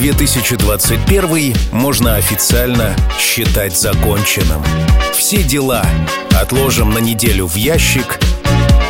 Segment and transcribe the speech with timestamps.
[0.00, 4.64] 2021 можно официально считать законченным.
[5.12, 5.84] Все дела
[6.40, 8.18] отложим на неделю в ящик,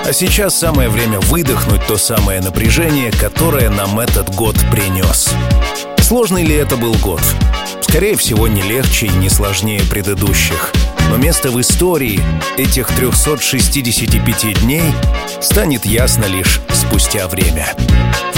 [0.07, 5.31] а сейчас самое время выдохнуть то самое напряжение, которое нам этот год принес.
[5.99, 7.23] Сложный ли это был год?
[7.81, 10.73] Скорее всего, не легче и не сложнее предыдущих.
[11.09, 12.21] Но место в истории
[12.57, 14.95] этих 365 дней
[15.41, 17.75] станет ясно лишь спустя время.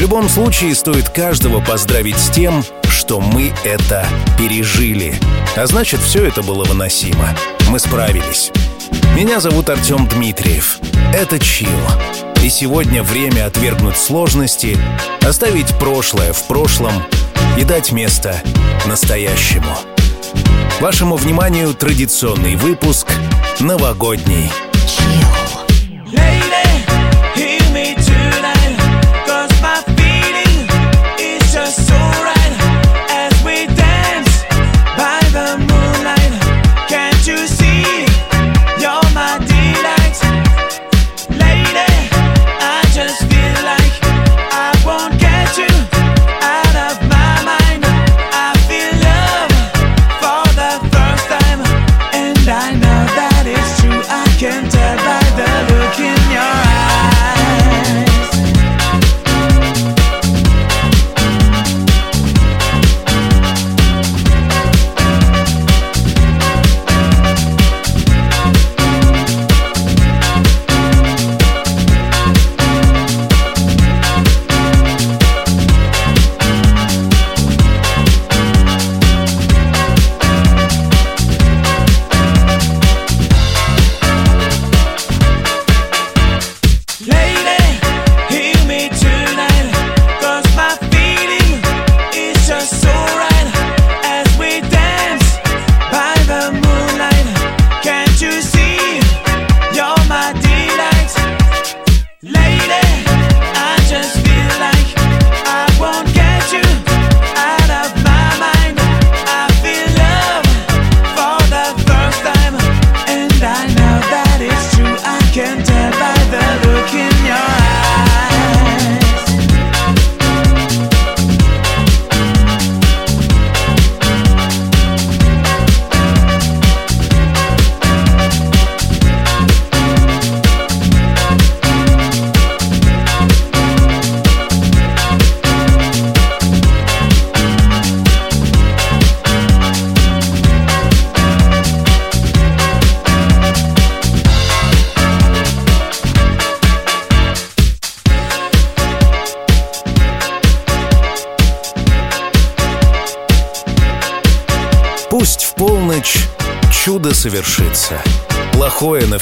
[0.02, 4.04] Любом случае, стоит каждого поздравить с тем, что мы это
[4.36, 5.14] пережили.
[5.54, 7.28] А значит, все это было выносимо.
[7.70, 8.50] Мы справились.
[9.14, 10.80] Меня зовут Артем Дмитриев.
[11.14, 11.68] Это Чил.
[12.42, 14.76] И сегодня время отвергнуть сложности,
[15.20, 17.04] оставить прошлое в прошлом
[17.56, 18.42] и дать место
[18.86, 19.72] настоящему.
[20.80, 23.06] Вашему вниманию традиционный выпуск
[23.60, 24.50] «Новогодний».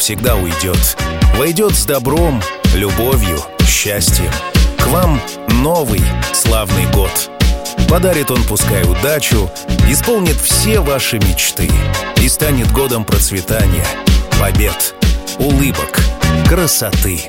[0.01, 0.97] Навсегда уйдет.
[1.37, 2.43] Войдет с добром,
[2.75, 4.33] любовью, счастьем.
[4.79, 5.21] К вам
[5.63, 6.01] новый
[6.33, 7.31] славный год.
[7.87, 9.51] Подарит он пускай удачу,
[9.91, 11.71] исполнит все ваши мечты
[12.17, 13.87] и станет годом процветания,
[14.41, 14.95] побед,
[15.39, 16.01] улыбок,
[16.49, 17.21] красоты.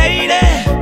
[0.00, 0.79] Lady.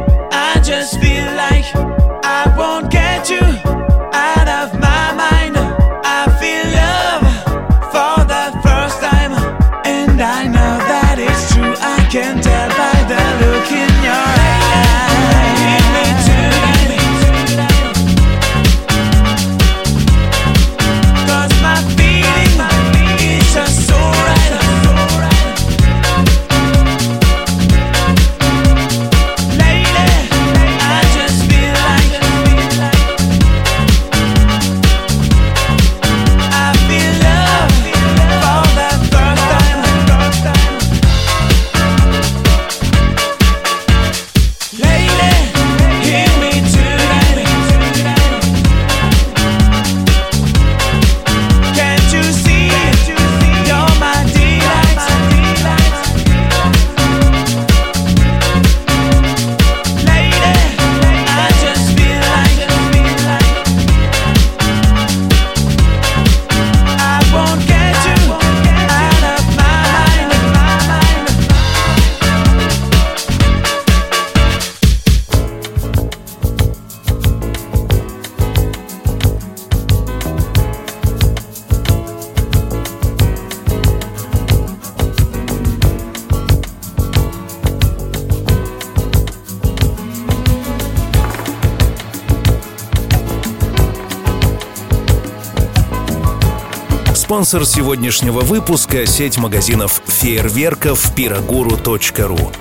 [97.28, 102.52] Спонсор сегодняшнего выпуска— сеть магазинов фейерверков пирогуру.ру.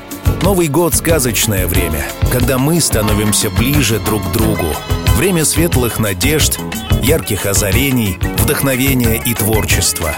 [0.41, 4.67] Новый год— сказочное время, когда мы становимся ближе друг к другу.
[5.15, 6.59] Время светлых надежд,
[7.01, 10.13] ярких озарений, вдохновения и творчества.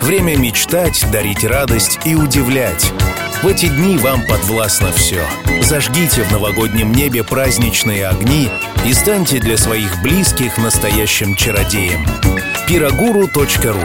[0.00, 2.90] Время мечтать, дарить радость и удивлять.
[3.42, 5.22] В эти дни вам подвластно все.
[5.60, 8.48] Зажгите в новогоднем небе праздничные огни
[8.86, 12.06] и станьте для своих близких настоящим чародеем.
[12.70, 13.80] Пирогуру.ру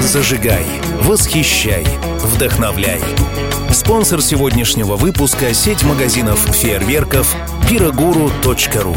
[0.00, 0.66] Зажигай,
[1.02, 1.86] восхищай,
[2.20, 3.00] вдохновляй.
[3.72, 7.32] Спонсор сегодняшнего выпуска— сеть магазинов фейерверков
[7.70, 8.96] пирогуру.ру.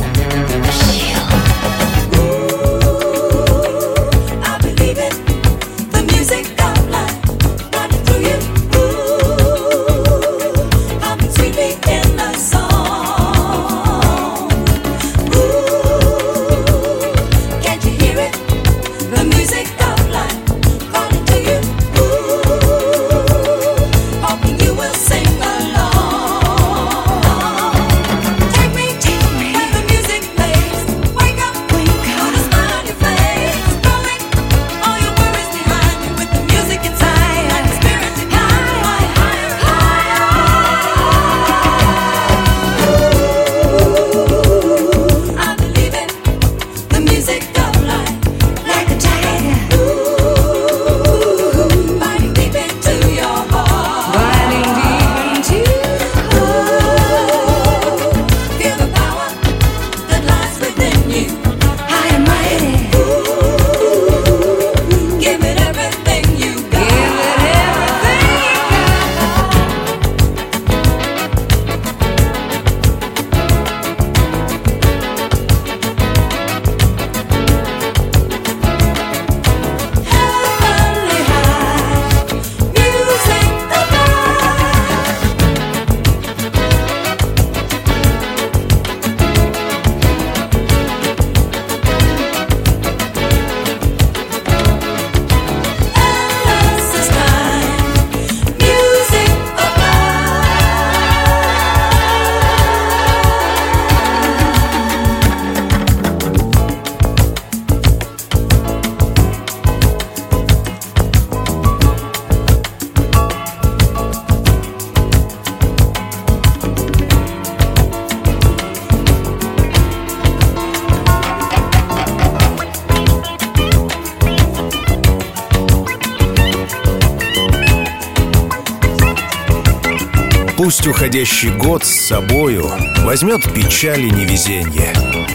[130.67, 132.69] Пусть уходящий год с собою
[133.05, 134.91] возьмет печаль и невезенье.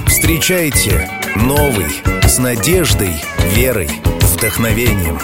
[0.07, 3.15] Встречайте новый с надеждой,
[3.55, 3.89] верой,
[4.21, 5.19] вдохновением.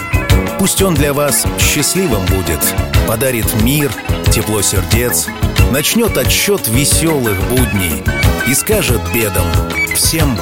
[0.57, 2.59] Пусть он для вас счастливым будет,
[3.07, 3.91] подарит мир,
[4.33, 5.27] тепло сердец,
[5.71, 8.03] начнет отсчет веселых будней
[8.47, 9.45] и скажет бедам
[9.93, 10.35] всем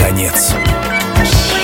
[0.00, 0.50] конец.
[1.14, 1.61] Желаю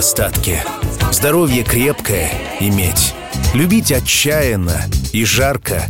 [0.00, 0.64] достатке,
[1.12, 3.12] здоровье крепкое иметь,
[3.52, 5.86] любить отчаянно и жарко,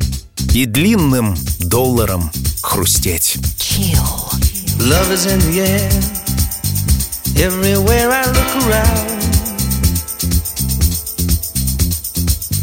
[0.52, 2.28] и длинным долларом
[2.60, 3.36] хрустеть.
[4.80, 5.88] Love is in the air,
[7.36, 9.06] everywhere I look around.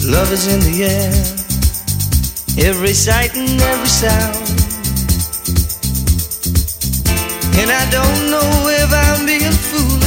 [0.03, 1.13] Love is in the air,
[2.57, 4.35] every sight and every sound.
[7.55, 10.06] And I don't know if I'm being foolish.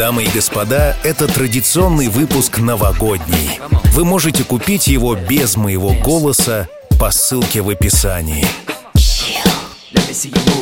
[0.00, 3.60] Дамы и господа, это традиционный выпуск новогодний.
[3.92, 8.46] Вы можете купить его без моего голоса по ссылке в описании.
[8.96, 10.59] Chill.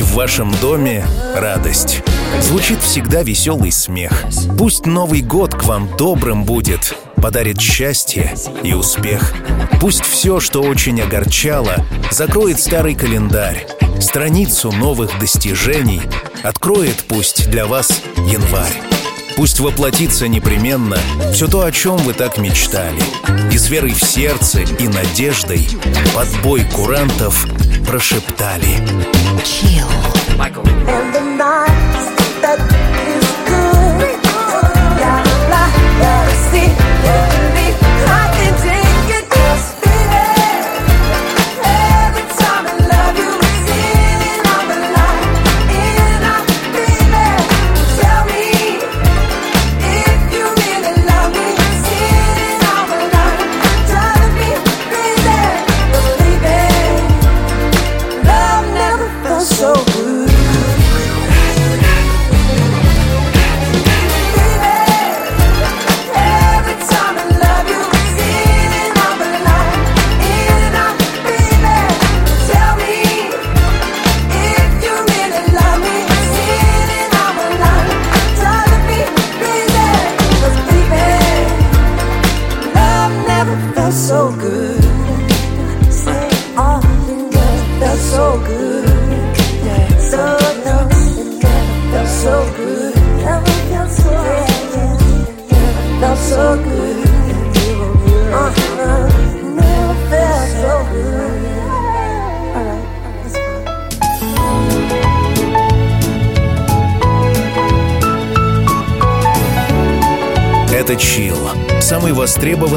[0.00, 2.02] Пусть в вашем доме радость.
[2.40, 4.24] Звучит всегда веселый смех.
[4.56, 9.34] Пусть Новый год к вам добрым будет, подарит счастье и успех.
[9.78, 13.66] Пусть все, что очень огорчало, закроет старый календарь.
[14.00, 16.00] Страницу новых достижений
[16.42, 18.80] откроет пусть для вас январь.
[19.36, 20.98] Пусть воплотится непременно
[21.34, 23.02] все то, о чем вы так мечтали.
[23.52, 25.68] И с верой в сердце и надеждой
[26.14, 27.46] под бой курантов–
[27.86, 28.80] прошептали
[37.02, 37.39] Yeah.
[88.30, 88.69] so good.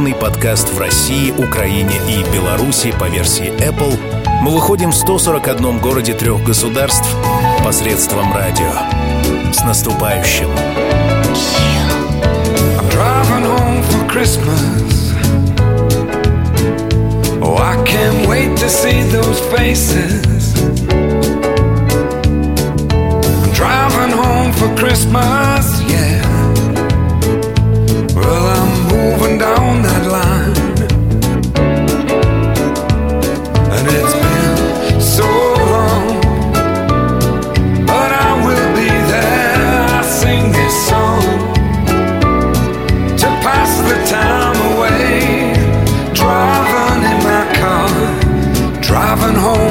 [0.03, 3.97] главный подкаст в России, Украине и Беларуси по версии Apple,
[4.41, 7.07] мы выходим в 141 городе трех государств
[7.63, 8.73] посредством радио.
[9.53, 10.49] С наступающим!
[24.75, 26.23] Christmas, yeah.
[28.15, 29.92] Well, I'm moving down the
[49.23, 49.62] coming home.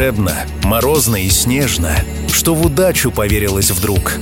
[0.00, 0.32] волшебно,
[0.64, 1.94] морозно и снежно,
[2.32, 4.14] что в удачу поверилось вдруг.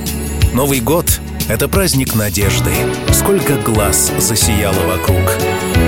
[0.51, 2.69] Новый год— это праздник надежды.
[3.13, 5.21] Сколько глаз засияло вокруг.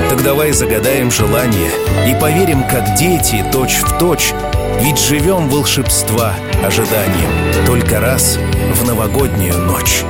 [0.09, 1.71] Так давай загадаем желание
[2.07, 4.31] и поверим, как дети, точь в точь,
[4.79, 8.39] ведь живем волшебства ожиданием только раз
[8.73, 10.05] в новогоднюю ночь.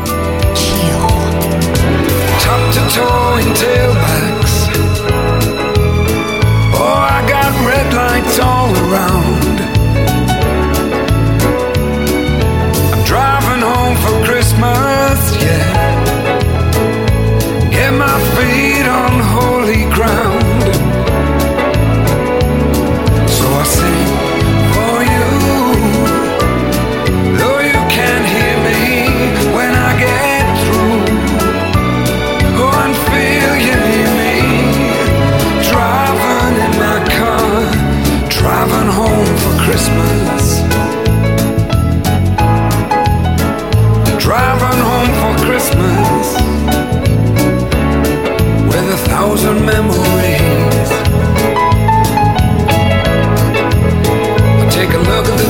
[6.84, 9.51] Oh, I got red lights all around.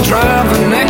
[0.04, 0.81] driving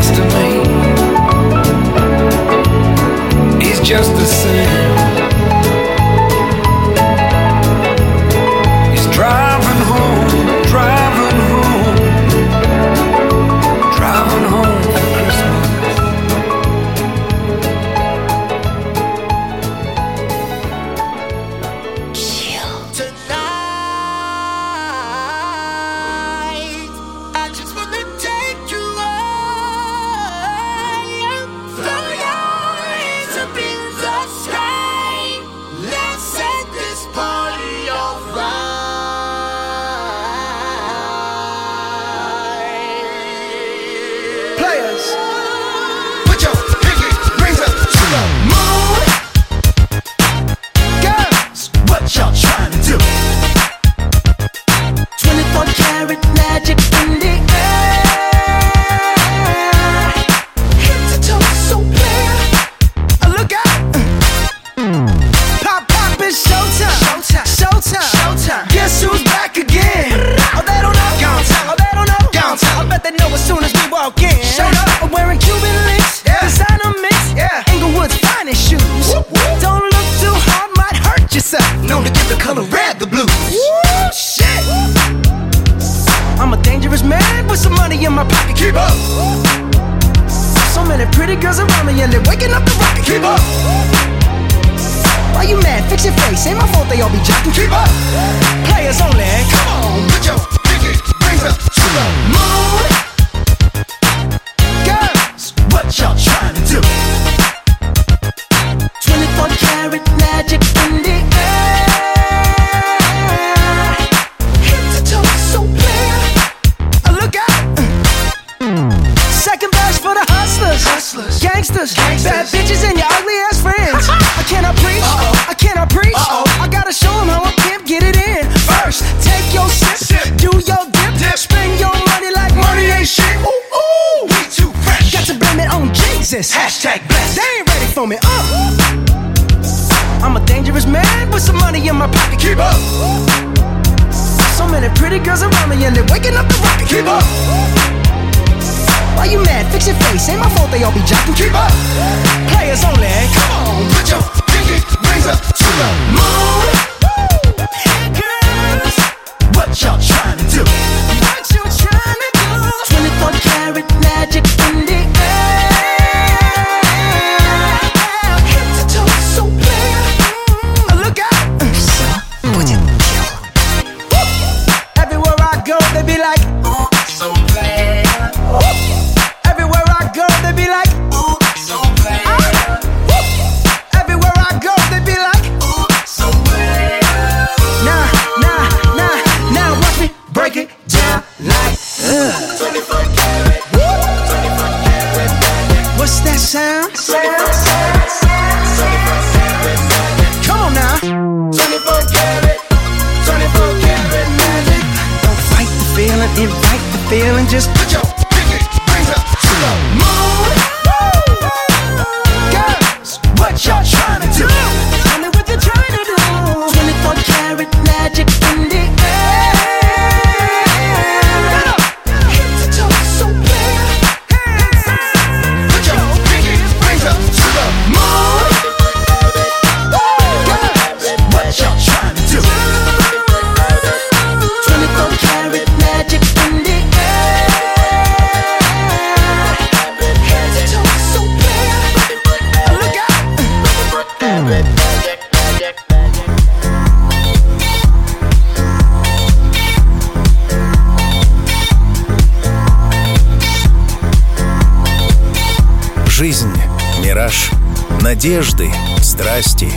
[258.23, 259.67] Надежды, страсти,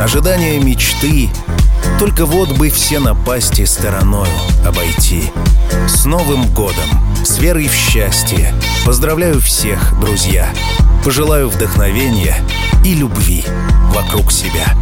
[0.00, 1.28] ожидания мечты.
[1.98, 4.30] Только вот бы все напасти стороной
[4.66, 5.30] обойти.
[5.86, 6.88] С Новым годом,
[7.22, 8.54] с верой в счастье.
[8.86, 10.48] Поздравляю всех, друзья.
[11.04, 12.36] Пожелаю вдохновения
[12.82, 13.44] и любви
[13.94, 14.74] вокруг себя.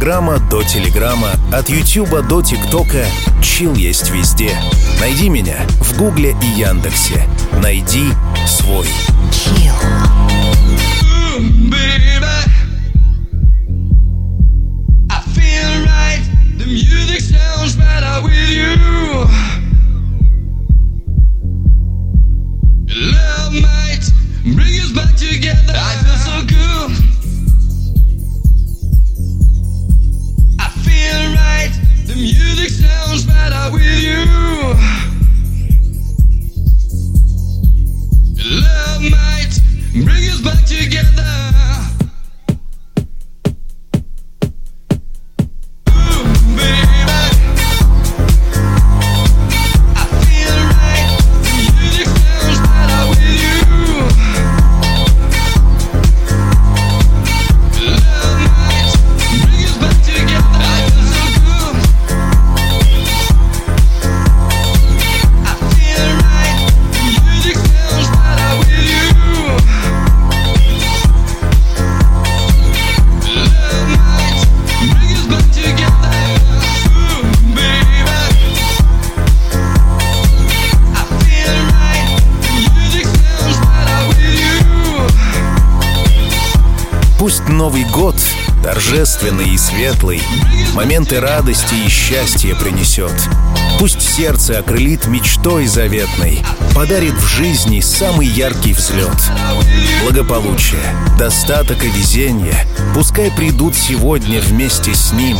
[0.00, 3.04] Инстаграма до Телеграма, от Ютуба до ТикТока.
[3.42, 4.50] Чил есть везде.
[4.98, 7.28] Найди меня в Гугле и Яндексе.
[7.60, 8.06] Найди
[8.46, 8.88] свой.
[9.30, 9.74] Чил.
[87.20, 88.16] Пусть Новый год
[88.64, 90.22] торжественный и светлый,
[90.72, 93.12] моменты радости и счастья принесет.
[93.78, 96.38] Пусть сердце окрылит мечтой заветной,
[96.74, 99.14] подарит в жизни самый яркий взлет.
[100.02, 100.80] Благополучие,
[101.18, 105.36] достаток и везение пускай придут сегодня вместе с ним,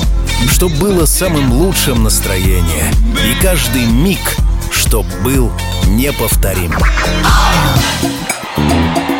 [0.50, 2.92] чтоб было самым лучшим настроение,
[3.24, 4.36] и каждый миг,
[4.70, 5.50] чтоб был
[5.86, 6.74] неповторим.
[8.62, 9.19] Oh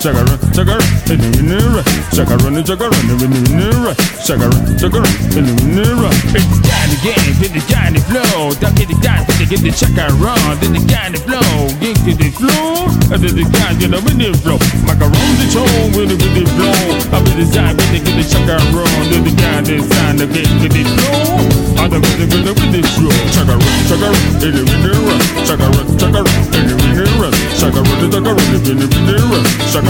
[0.00, 0.24] chugger,
[0.56, 0.80] chugger,
[1.12, 1.84] illuminera,
[2.16, 2.62] chugger, the
[3.04, 3.92] illuminera,
[4.24, 4.48] chugger,
[4.80, 5.04] chugger,
[5.36, 6.08] illuminera.
[6.32, 10.08] It's time again, in the kind of flow, don't get the kind, get the chugger
[10.16, 13.92] run, get the kind of flow, get to the flow, and then the kind, get
[13.92, 14.56] up in the flow.
[14.88, 16.80] Macarons to show, with the with flow,
[17.12, 20.24] up in the side, get the get the chugger run, Then the kind, this to
[20.32, 21.60] get to the flow.
[21.76, 24.12] I'm the with the with the in the flow, chugger, chugger,
[24.48, 25.68] illuminera, chugger,
[26.00, 26.24] chugger,
[26.56, 27.28] illuminera,
[27.60, 29.89] chugger, chugger, illuminera, chugger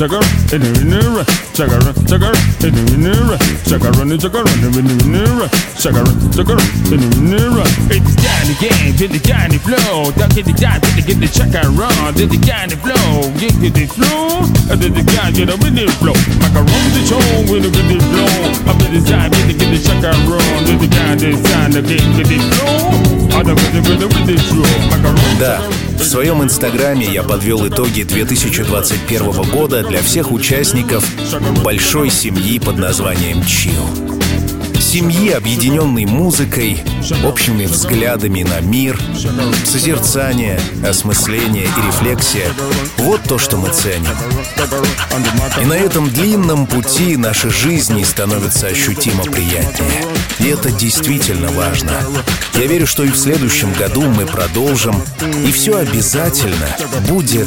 [0.00, 0.20] The chakar.
[0.20, 2.32] Chakar, in the winner, chakar, chakar,
[2.64, 3.12] in the
[3.68, 5.44] chakar, in the chakar, in the winner,
[5.76, 6.56] chakar, chakar,
[6.92, 7.60] in the.
[7.92, 11.28] It's Johnny game, hit the Johnny flow, duck it the guy, hit the get the
[11.28, 14.40] chakar run, did the Johnny flow, get to the flow,
[14.72, 17.20] and then the guy get up in the flow, macaron the show
[17.52, 20.64] with the with the flow, up in the side, get the get the chakar run,
[20.64, 22.88] did the guy the sign the get to the flow,
[23.36, 25.20] with the with the with the flow, macaron.
[25.40, 25.60] Да,
[25.98, 31.04] в своем инстаграме я подвел итоги 2021 года для всех участников
[31.64, 34.09] большой семьи под названием Чил.
[34.90, 36.82] Семьи, объединенной музыкой,
[37.24, 38.98] общими взглядами на мир,
[39.64, 42.48] созерцание, осмысление и рефлексия—
[42.98, 44.10] вот то, что мы ценим.
[45.62, 50.06] И на этом длинном пути наши жизни становятся ощутимо приятнее.
[50.40, 51.92] И это действительно важно.
[52.54, 55.00] Я верю, что и в следующем году мы продолжим,
[55.46, 56.66] и все обязательно
[57.08, 57.46] будет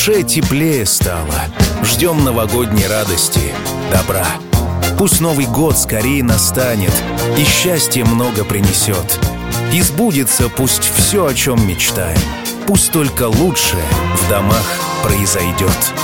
[0.00, 1.34] душе теплее стало.
[1.82, 3.52] Ждем новогодней радости,
[3.92, 4.26] добра.
[4.96, 6.94] Пусть Новый год скорее настанет
[7.36, 9.20] и счастье много принесет.
[9.74, 12.18] И сбудется пусть все, о чем мечтаем.
[12.66, 13.84] Пусть только лучшее
[14.16, 14.64] в домах
[15.02, 15.99] произойдет.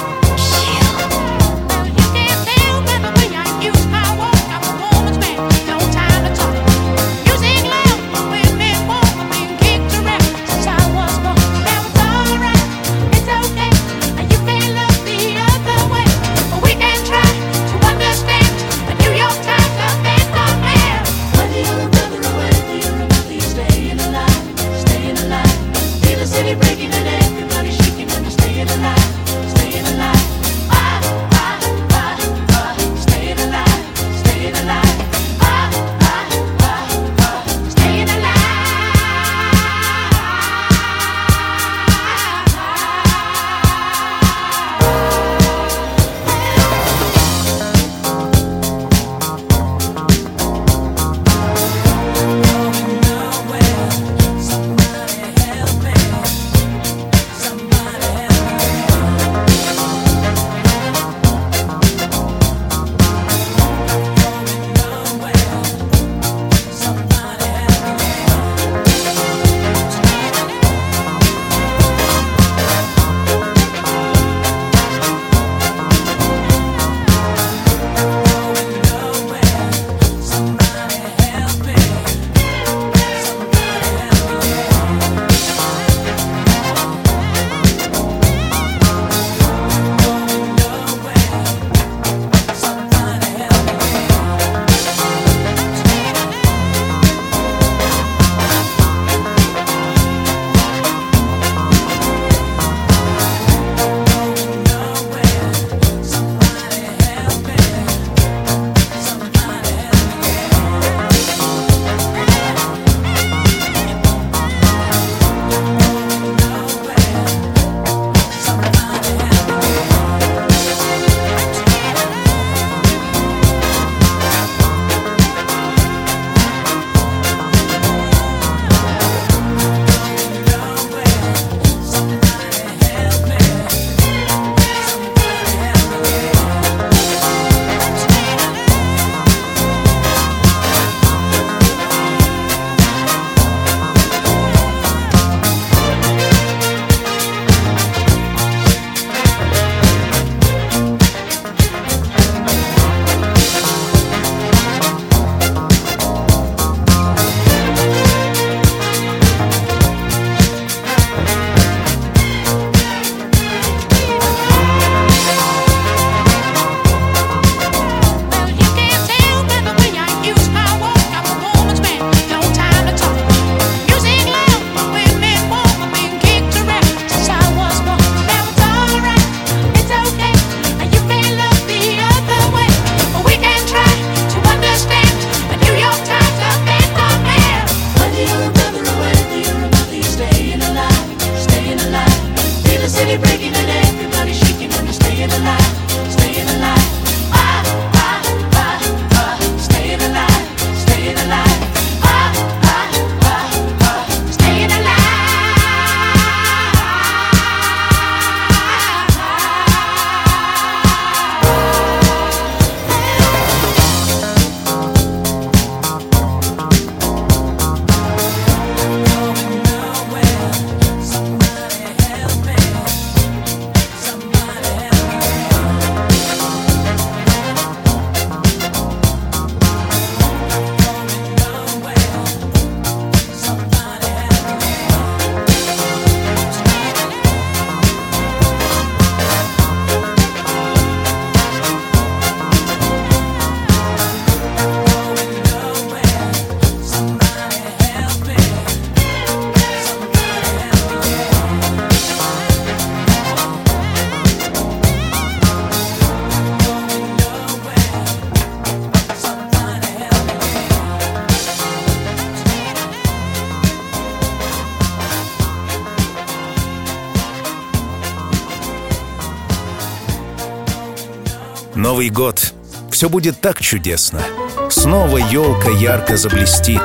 [272.97, 274.23] все будет так чудесно.
[274.71, 276.81] Снова елка ярко заблестит.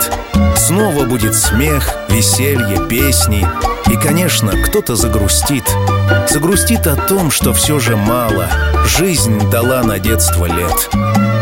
[0.58, 3.48] Снова будет смех, веселье, песни.
[3.90, 5.64] И, конечно, кто-то загрустит.
[6.30, 8.50] Загрустит о том, что все же мало.
[8.86, 10.90] Жизнь дала на детство лет.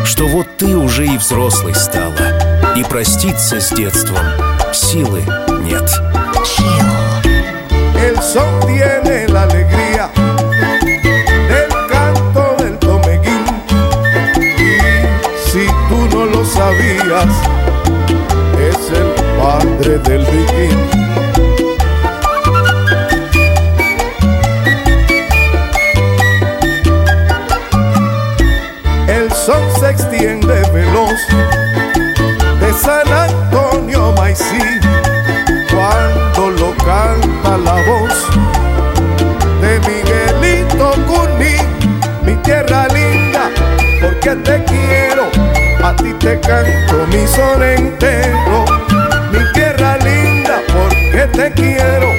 [0.06, 2.76] Что вот ты уже и взрослый стала.
[2.76, 4.24] И проститься с детством
[4.72, 5.24] силы
[5.64, 5.90] нет.
[8.02, 9.19] El sol tiene
[18.60, 19.10] es el
[19.40, 20.78] padre del viking.
[29.08, 31.20] El son se extiende veloz
[32.60, 34.80] de San Antonio Maicí
[35.72, 38.28] cuando lo canta la voz
[39.62, 41.56] de Miguelito Cuní,
[42.24, 43.50] mi tierra linda,
[44.02, 48.66] porque te quiero, a ti te canto mi son entero,
[49.32, 52.12] mi tierra linda, porque te quiero,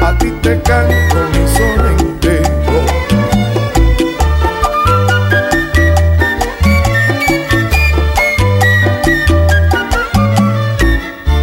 [0.00, 2.78] a ti te canto mi son entero.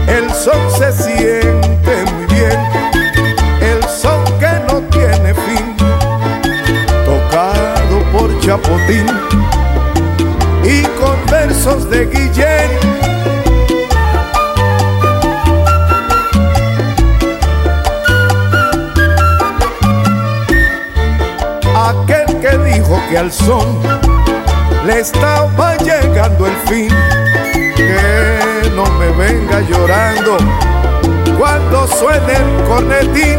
[0.07, 2.59] El son se siente muy bien,
[3.61, 5.75] el son que no tiene fin,
[7.05, 9.05] tocado por Chapotín
[10.63, 11.14] y con
[11.47, 12.71] versos de Guillén.
[21.75, 23.79] Aquel que dijo que al son
[24.87, 26.89] le estaba llegando el fin
[27.75, 30.37] que no me venga llorando
[31.37, 33.37] cuando suene el cornetín,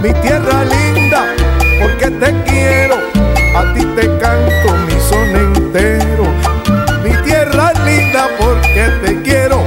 [0.00, 1.34] mi tierra linda,
[1.80, 2.96] porque te quiero,
[3.56, 5.49] a ti te canto mi son
[9.02, 9.60] te quiero,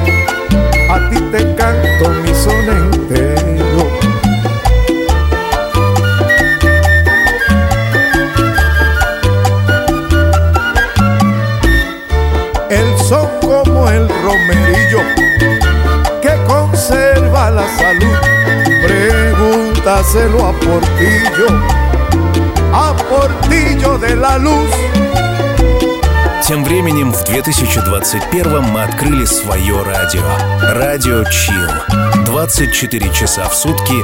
[0.89, 3.87] a ti te canto mi son entero.
[12.69, 15.01] El son como el romerillo
[16.21, 18.17] que conserva la salud.
[18.83, 21.47] Pregúntaselo a Portillo,
[22.73, 24.71] a Portillo de la luz.
[26.53, 30.21] Тем временем в 2021 мы открыли свое радио.
[30.61, 31.67] Радио Чил.
[32.25, 33.95] 24 часа в сутки,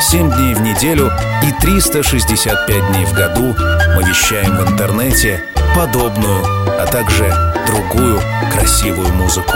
[0.00, 3.54] 7 дней в неделю и 365 дней в году
[3.94, 5.44] мы вещаем в интернете
[5.76, 6.42] подобную,
[6.80, 7.30] а также
[7.66, 8.22] другую
[8.54, 9.52] красивую музыку.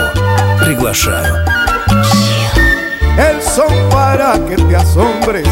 [0.63, 1.43] Приглашаю.
[3.17, 5.47] El son para que te asombres,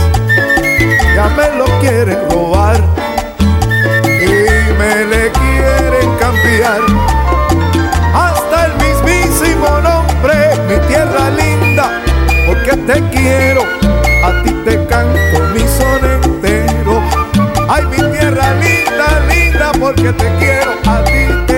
[1.15, 2.79] ya me lo quieren robar
[4.05, 5.50] y me le quieren
[8.13, 10.34] Hasta el mismísimo nombre,
[10.67, 12.01] mi tierra linda,
[12.47, 13.63] porque te quiero,
[14.23, 17.01] a ti te canto mi son entero.
[17.67, 21.50] Ay, mi tierra linda, linda, porque te quiero, a ti te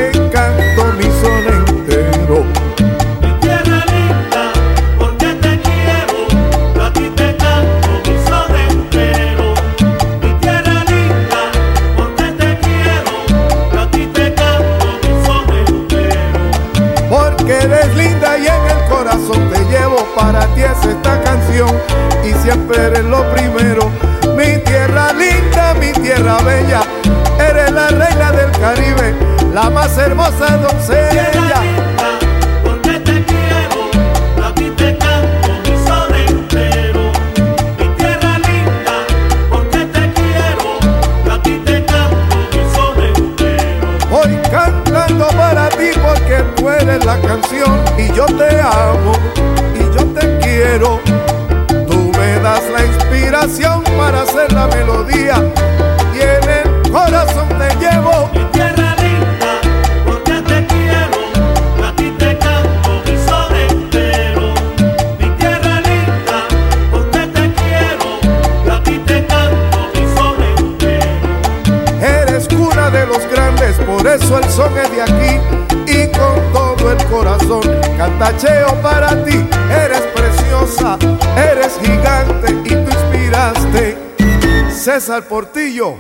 [85.04, 85.98] César Portillo.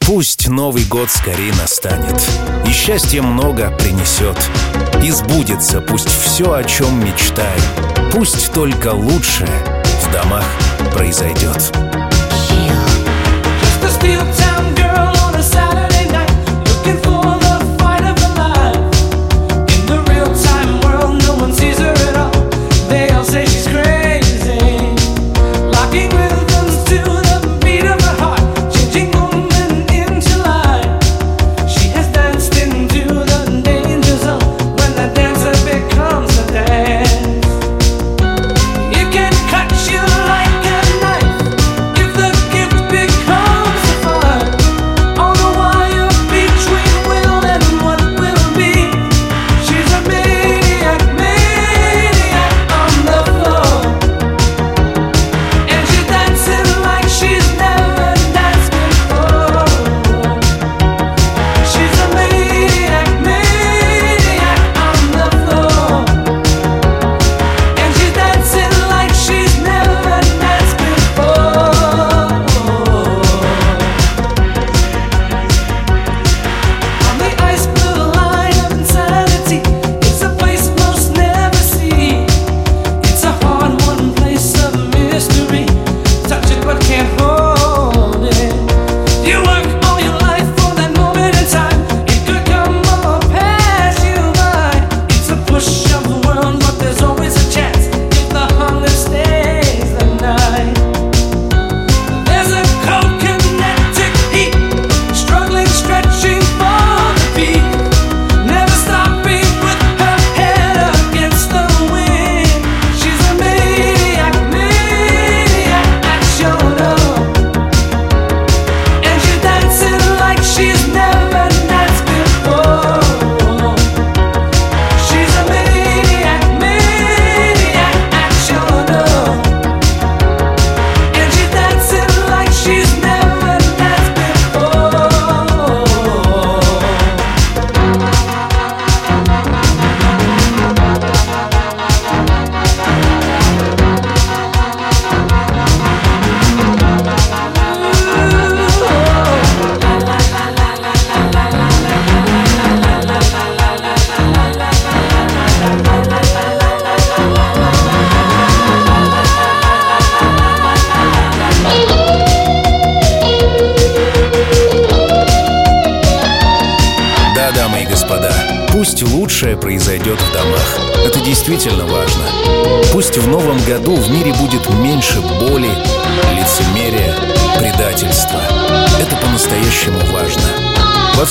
[0.00, 2.20] Пусть Новый год скорее настанет,
[2.66, 4.36] и счастье много принесет,
[5.00, 7.62] и сбудется пусть все, о чем мечтаем,
[8.10, 10.44] пусть только лучшее в домах
[10.92, 11.72] произойдет.
[14.08, 14.45] If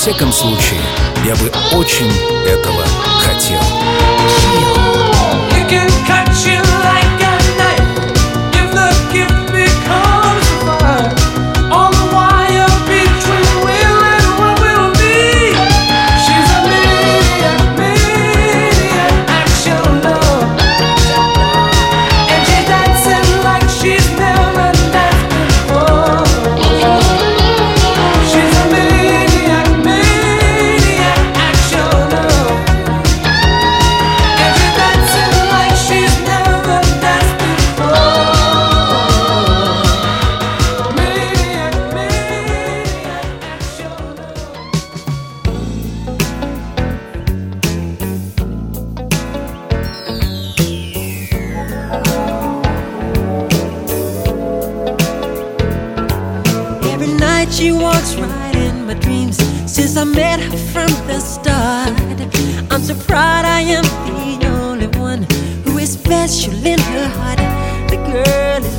[0.06, 0.80] всяком случае,
[1.24, 2.08] я бы очень
[62.86, 63.82] so proud I am
[64.38, 65.26] the only one
[65.64, 67.38] who is special in her heart.
[67.90, 68.75] The girl is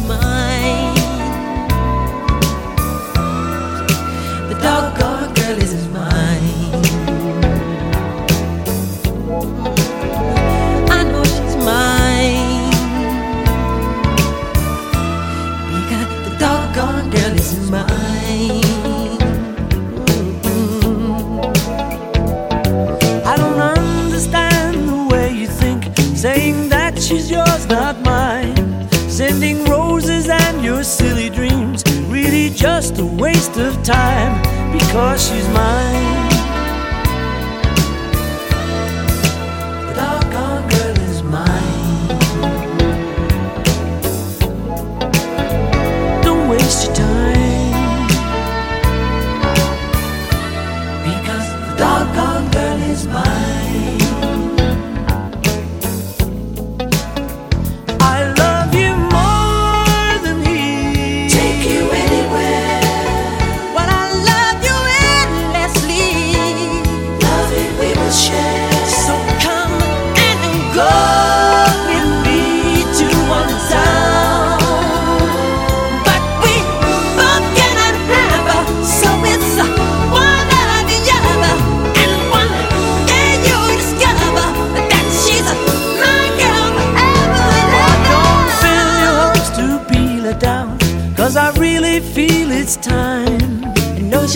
[33.59, 34.41] of time
[34.71, 36.36] because she's mine.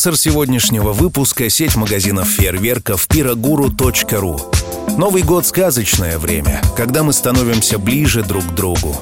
[0.00, 4.40] Спонсор сегодняшнего выпуска– сеть магазинов фейерверков пирогуру.ру.
[4.96, 8.96] Новый год– сказочное время, когда мы становимся ближе друг к другу.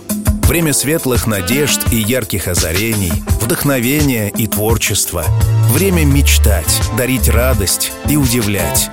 [0.49, 5.24] Время светлых надежд и ярких озарений, вдохновения и творчества.
[5.70, 8.90] Время мечтать, дарить радость и удивлять.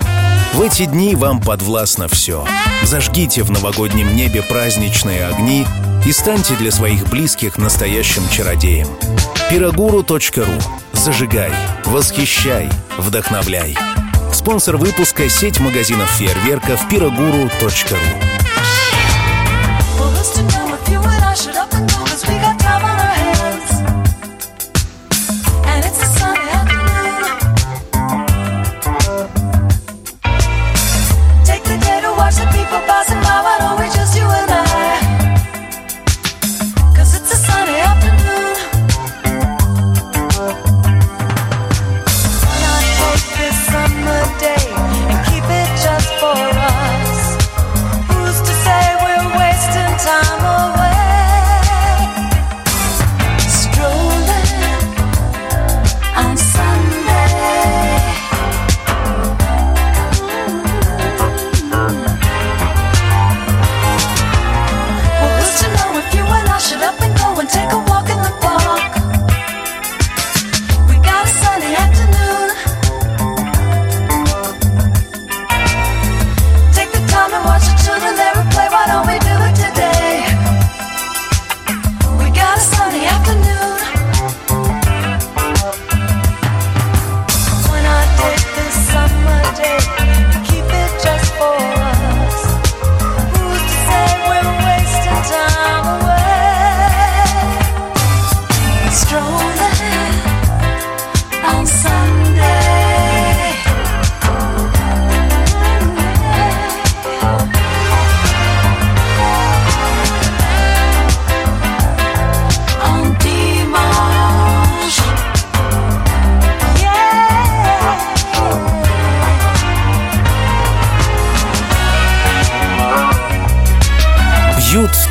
[0.54, 2.46] В эти дни вам подвластно все.
[2.84, 5.66] Зажгите в новогоднем небе праздничные огни
[6.06, 8.90] и станьте для своих близких настоящим чародеем.
[9.50, 10.85] Пирогуру.ру.
[11.06, 11.52] Зажигай,
[11.86, 13.78] восхищай, вдохновляй.
[14.34, 17.46] Спонсор выпуска– сеть магазинов фейерверков пирогуру.ру.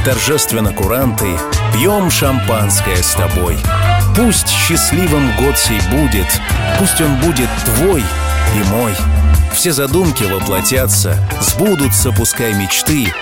[0.05, 1.39] торжественно куранты,
[1.73, 3.57] пьем шампанское с тобой.
[4.15, 6.27] Пусть счастливым год сей будет,
[6.79, 8.95] пусть он будет твой и мой.
[9.55, 13.13] Все задумки воплотятся, сбудутся пускай мечты.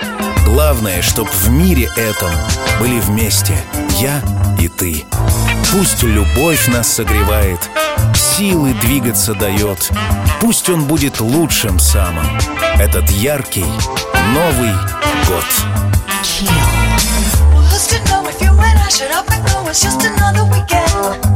[0.45, 2.31] Главное, чтоб в мире этом
[2.79, 3.57] были вместе
[3.99, 4.21] я
[4.59, 5.05] и ты.
[5.71, 7.59] Пусть любовь нас согревает,
[8.13, 9.89] силы двигаться дает.
[10.41, 12.27] Пусть он будет лучшим самым,
[12.77, 13.65] этот яркий
[14.33, 14.73] Новый
[15.27, 15.45] год.
[16.43, 16.62] Know
[18.95, 21.32] Shut up and go, it's just another weekend.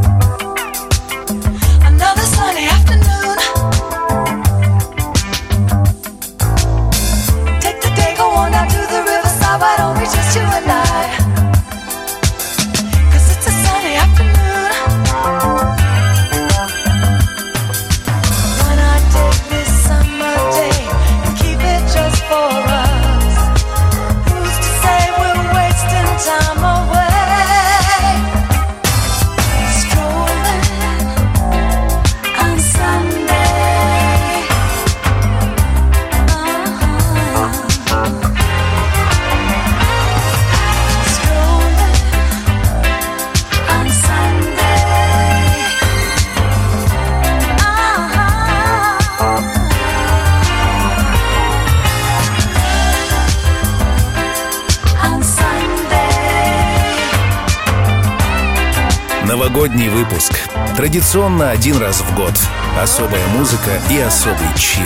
[59.57, 60.33] Новогодний выпуск.
[60.75, 62.33] Традиционно один раз в год.
[62.79, 64.85] Особая музыка и особый чил.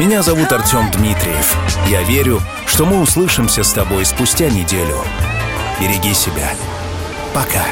[0.00, 1.56] Меня зовут Артем Дмитриев.
[1.88, 4.98] Я верю, что мы услышимся с тобой спустя неделю.
[5.80, 6.52] Береги себя.
[7.32, 7.64] Пока.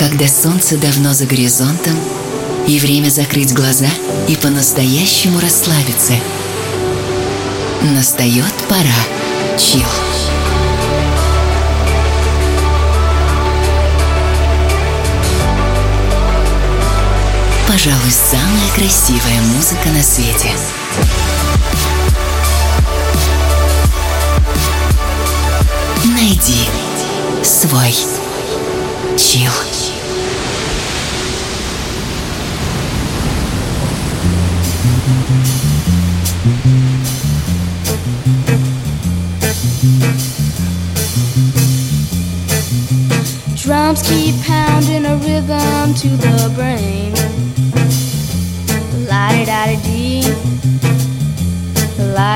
[0.00, 1.94] Когда солнце давно за горизонтом,
[2.66, 3.86] и время закрыть глаза
[4.26, 6.14] и по-настоящему расслабиться.
[7.94, 8.98] Настает пора.
[9.56, 10.07] Чил.
[17.78, 20.50] Пожалуй, самая красивая музыка на свете.
[26.06, 26.66] Найди
[27.44, 27.94] свой
[29.16, 29.52] чил.
[43.54, 46.97] Drums keep pounding a rhythm to the brain.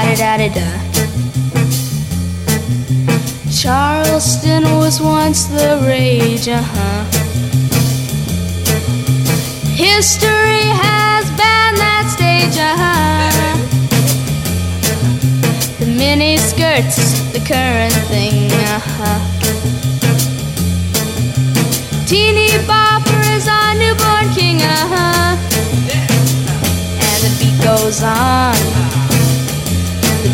[0.02, 0.68] La di da da.
[3.50, 7.04] Charleston was once the rage, uh huh.
[9.74, 13.56] History has banned that stage, uh huh.
[15.78, 19.20] The mini skirts, the current thing, uh huh.
[22.06, 25.36] Teeny bopper is our newborn king, uh huh.
[27.06, 28.56] And the beat goes on,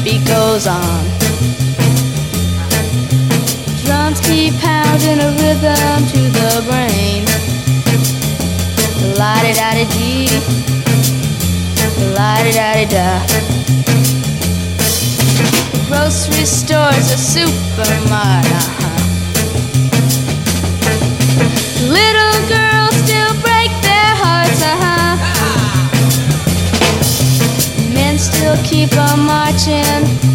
[0.08, 1.04] beat goes on.
[3.84, 7.24] Drums keep pounding a rhythm to the brain.
[9.18, 10.40] La di da di dee,
[12.16, 13.10] la di da di da.
[15.88, 18.77] Grocery stores, a supermarket,
[28.78, 30.27] keep on marching